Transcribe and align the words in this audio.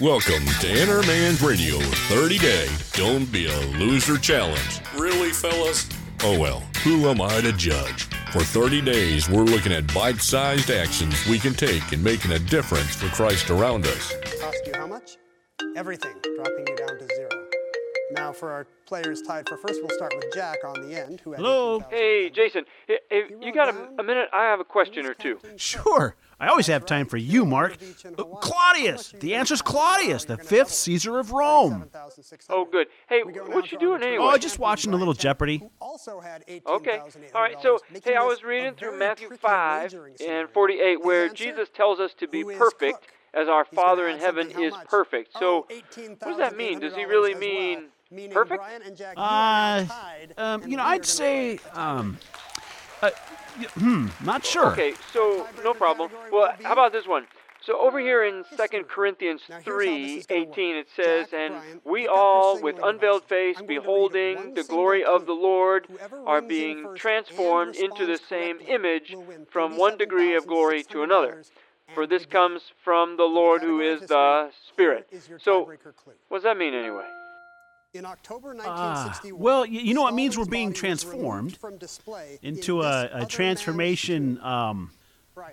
Welcome 0.00 0.44
to 0.60 0.68
Inner 0.82 1.02
Man's 1.02 1.42
Radio 1.42 1.78
30 1.78 2.38
Day 2.38 2.68
Don't 2.92 3.30
Be 3.30 3.46
a 3.46 3.60
Loser 3.78 4.16
Challenge. 4.16 4.80
Really, 4.96 5.30
fellas? 5.30 5.88
Oh 6.24 6.38
well, 6.38 6.60
who 6.82 7.08
am 7.08 7.20
I 7.20 7.40
to 7.42 7.52
judge? 7.52 8.04
For 8.32 8.40
30 8.40 8.80
days, 8.80 9.28
we're 9.28 9.42
looking 9.44 9.72
at 9.72 9.92
bite 9.94 10.20
sized 10.20 10.70
actions 10.70 11.14
we 11.28 11.38
can 11.38 11.52
take 11.54 11.92
in 11.92 12.02
making 12.02 12.32
a 12.32 12.38
difference 12.38 12.94
for 12.94 13.06
Christ 13.08 13.50
around 13.50 13.86
us. 13.86 14.12
Cost 14.40 14.58
you 14.66 14.72
how 14.74 14.86
much? 14.86 15.18
Everything, 15.76 16.14
dropping 16.36 16.66
you 16.68 16.76
down 16.76 16.98
to 16.98 17.06
zero. 17.14 17.28
Now, 18.12 18.32
for 18.32 18.50
our 18.50 18.66
players 18.86 19.22
tied 19.22 19.48
for 19.48 19.56
first, 19.56 19.80
we'll 19.82 19.96
start 19.96 20.14
with 20.16 20.26
Jack 20.34 20.58
on 20.64 20.80
the 20.88 20.98
end. 21.00 21.20
Who 21.20 21.32
had 21.32 21.40
Hello? 21.40 21.80
Hey, 21.90 22.30
Jason, 22.30 22.64
i- 22.88 22.98
if 23.10 23.30
you 23.40 23.52
got 23.52 23.68
a, 23.74 23.88
a 23.98 24.02
minute? 24.02 24.28
I 24.32 24.44
have 24.44 24.60
a 24.60 24.64
question 24.64 25.06
or 25.06 25.14
two. 25.14 25.38
Sure. 25.56 26.16
I 26.42 26.48
always 26.48 26.66
have 26.66 26.84
time 26.84 27.06
for 27.06 27.18
you, 27.18 27.46
Mark. 27.46 27.76
Uh, 28.04 28.24
Claudius. 28.24 29.14
The 29.20 29.36
answer's 29.36 29.62
Claudius, 29.62 30.24
the 30.24 30.36
fifth 30.36 30.70
Caesar 30.70 31.20
of 31.20 31.30
Rome. 31.30 31.88
Oh, 32.50 32.64
good. 32.64 32.88
Hey, 33.08 33.22
what 33.22 33.70
you 33.70 33.78
doing 33.78 34.02
anyway? 34.02 34.24
Oh, 34.24 34.36
just 34.36 34.58
watching 34.58 34.92
a 34.92 34.96
little 34.96 35.14
Jeopardy. 35.14 35.62
Okay. 36.66 37.00
All 37.32 37.42
right. 37.42 37.62
So, 37.62 37.78
hey, 38.02 38.16
I 38.16 38.24
was 38.24 38.42
reading 38.42 38.74
through 38.74 38.98
Matthew 38.98 39.28
5 39.36 39.94
and 40.26 40.50
48 40.50 41.04
where 41.04 41.28
Jesus 41.28 41.68
tells 41.72 42.00
us 42.00 42.12
to 42.14 42.26
be 42.26 42.42
perfect 42.42 43.06
as 43.34 43.46
our 43.46 43.64
Father 43.64 44.08
in 44.08 44.18
heaven 44.18 44.50
is 44.50 44.74
perfect. 44.88 45.34
So, 45.38 45.68
what 45.68 46.20
does 46.20 46.38
that 46.38 46.56
mean? 46.56 46.80
Does 46.80 46.96
he 46.96 47.04
really 47.04 47.36
mean 47.36 47.84
perfect? 48.32 48.64
Uh, 49.16 49.86
um, 50.36 50.66
you 50.66 50.76
know, 50.76 50.82
I'd 50.82 51.06
say, 51.06 51.60
um, 51.74 52.18
uh, 53.02 53.10
y- 53.58 53.66
hmm, 53.74 54.06
not 54.24 54.44
sure. 54.44 54.72
Okay, 54.72 54.94
so 55.12 55.46
no 55.62 55.74
problem. 55.74 56.10
Well, 56.30 56.54
how 56.62 56.72
about 56.72 56.92
this 56.92 57.06
one? 57.06 57.26
So 57.60 57.78
over 57.80 58.00
here 58.00 58.24
in 58.24 58.44
2 58.56 58.84
Corinthians 58.84 59.42
3, 59.62 60.24
18, 60.30 60.76
it 60.76 60.88
says, 60.96 61.28
And 61.32 61.54
we 61.84 62.08
all, 62.08 62.60
with 62.60 62.76
unveiled 62.82 63.22
face, 63.24 63.56
beholding 63.68 64.54
the 64.54 64.64
glory 64.64 65.04
of 65.04 65.26
the 65.26 65.32
Lord, 65.32 65.86
are 66.26 66.40
being 66.40 66.88
transformed 66.96 67.76
into 67.76 68.04
the 68.06 68.18
same 68.28 68.58
image 68.68 69.14
from 69.50 69.76
one 69.76 69.96
degree 69.96 70.34
of 70.34 70.46
glory 70.46 70.82
to 70.84 71.02
another. 71.04 71.42
For 71.94 72.06
this 72.06 72.24
comes 72.26 72.62
from 72.82 73.16
the 73.16 73.24
Lord 73.24 73.62
who 73.62 73.80
is 73.80 74.00
the 74.00 74.50
Spirit. 74.68 75.08
So, 75.38 75.60
what 76.28 76.38
does 76.38 76.44
that 76.44 76.56
mean 76.56 76.74
anyway? 76.74 77.06
In 77.94 78.06
October 78.06 78.56
Ah, 78.58 79.04
1961, 79.12 79.38
well, 79.42 79.60
y- 79.60 79.66
you 79.66 79.92
know, 79.92 80.08
it 80.08 80.14
means 80.14 80.38
we're 80.38 80.46
being 80.46 80.72
transformed 80.72 81.28
removed 81.28 81.56
from 81.58 81.76
display 81.76 82.38
in 82.40 82.54
into 82.54 82.78
this 82.80 82.86
a, 82.86 83.10
a 83.12 83.26
transformation, 83.26 84.40
um, 84.40 84.90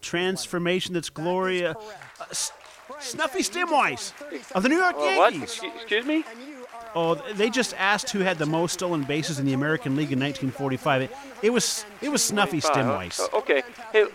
transformation 0.00 0.94
that's 0.94 1.10
That 1.10 1.20
is 1.20 1.24
Gloria. 1.24 1.76
Uh, 1.78 2.24
s- 2.32 2.50
Brian, 2.88 3.02
Snuffy 3.02 3.40
Jack, 3.40 3.54
you 3.54 3.66
just 3.66 3.70
Stirnweiss 3.70 4.20
won 4.20 4.30
30 4.30 4.54
of 4.56 4.62
the 4.64 4.68
New 4.68 4.78
York 4.78 4.96
Uh, 4.96 4.98
what? 4.98 5.32
Yankees. 5.32 5.42
Excuse, 5.44 5.72
excuse 5.76 6.06
me? 6.06 6.24
and 6.28 6.40
you 6.48 6.66
are 6.74 6.90
Oh, 6.96 7.14
they 7.34 7.50
just 7.50 7.72
asked 7.74 8.10
who 8.10 8.18
had 8.18 8.38
the 8.38 8.46
most 8.46 8.72
stolen 8.72 9.04
bases 9.04 9.38
in 9.38 9.46
the 9.46 9.52
American 9.52 9.94
League 9.94 10.10
in 10.10 10.18
1945. 10.18 11.02
It, 11.02 11.10
it 11.40 11.50
was 11.50 11.84
it 12.02 12.08
was 12.08 12.20
Snuffy 12.24 12.58
Fine, 12.58 12.84
huh? 12.84 13.28
Uh, 13.32 13.38
okay. 13.38 13.62
Hey, 13.92 14.06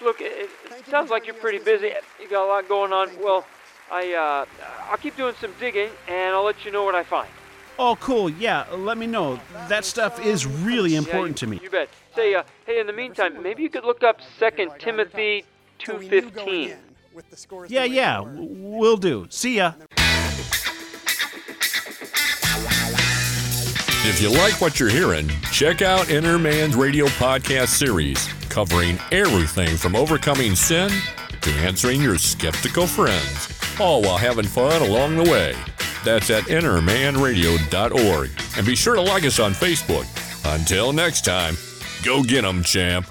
look, 0.00 0.22
it, 0.22 0.48
it 0.78 0.86
sounds 0.88 1.10
like 1.10 1.26
you're 1.26 1.34
pretty 1.34 1.58
busy. 1.58 1.92
You 2.18 2.28
got 2.30 2.46
a 2.46 2.48
lot 2.48 2.66
going 2.68 2.94
on. 2.94 3.10
Well, 3.22 3.44
I 3.92 4.14
uh, 4.14 4.46
I'll 4.90 4.96
keep 4.96 5.14
doing 5.14 5.34
some 5.42 5.52
digging, 5.60 5.90
and 6.08 6.34
I'll 6.34 6.42
let 6.44 6.64
you 6.64 6.70
know 6.70 6.82
what 6.82 6.94
I 6.94 7.02
find. 7.02 7.28
Oh, 7.78 7.96
cool. 8.00 8.30
Yeah, 8.30 8.64
let 8.74 8.96
me 8.96 9.06
know. 9.06 9.38
That 9.68 9.84
stuff 9.84 10.24
is 10.24 10.46
really 10.46 10.92
Yeah, 10.92 10.98
important 10.98 11.40
you, 11.42 11.46
to 11.46 11.50
me. 11.54 11.60
You 11.62 11.70
bet. 11.70 11.88
Say, 12.14 12.34
uh, 12.34 12.42
hey, 12.66 12.80
in 12.80 12.86
the 12.86 12.92
meantime, 12.92 13.42
maybe 13.42 13.62
you 13.62 13.68
could 13.68 13.84
look 13.84 14.02
up 14.02 14.20
Second 14.38 14.72
Timothy 14.78 15.44
So 15.84 15.92
two 15.92 15.98
we 15.98 16.08
knew 16.08 16.20
going 16.22 16.32
fifteen. 16.32 16.70
in 16.70 16.78
with 17.14 17.28
the 17.30 17.36
scores 17.36 17.70
Yeah, 17.70 17.82
the 17.82 17.88
way 17.88 17.90
they 17.90 17.96
yeah, 17.96 18.20
we'll 18.24 18.96
do. 18.96 19.26
See 19.28 19.56
ya. 19.56 19.74
If 24.08 24.22
you 24.22 24.30
like 24.30 24.60
what 24.60 24.78
you're 24.80 24.88
hearing, 24.88 25.28
check 25.52 25.82
out 25.82 26.08
Inner 26.10 26.38
Man's 26.38 26.76
Radio 26.76 27.06
podcast 27.06 27.68
series 27.68 28.26
covering 28.48 28.98
everything 29.12 29.76
from 29.76 29.94
overcoming 29.96 30.54
sin 30.54 30.90
to 31.42 31.50
answering 31.50 32.00
your 32.00 32.16
skeptical 32.16 32.86
friends, 32.86 33.50
all 33.78 34.00
while 34.02 34.16
having 34.16 34.46
fun 34.46 34.80
along 34.80 35.16
the 35.16 35.24
way. 35.30 35.54
That's 36.06 36.30
at 36.30 36.44
innermanradio.org. 36.44 38.30
And 38.56 38.64
be 38.64 38.76
sure 38.76 38.94
to 38.94 39.00
like 39.00 39.24
us 39.24 39.40
on 39.40 39.50
Facebook. 39.50 40.06
Until 40.54 40.92
next 40.92 41.24
time, 41.24 41.56
go 42.04 42.22
get 42.22 42.44
'em, 42.44 42.62
champ. 42.62 43.08